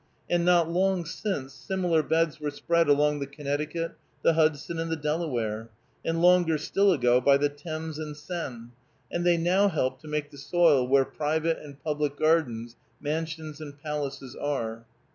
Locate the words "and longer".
6.03-6.57